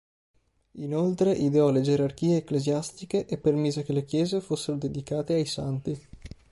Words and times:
Inoltre 0.79 1.31
ideò 1.31 1.69
le 1.69 1.81
gerarchie 1.81 2.37
ecclesiastiche 2.37 3.27
e 3.27 3.37
permise 3.37 3.83
che 3.83 3.93
le 3.93 4.03
chiese 4.03 4.41
fossero 4.41 4.77
dedicate 4.77 5.33
ai 5.35 5.45
santi. 5.45 6.07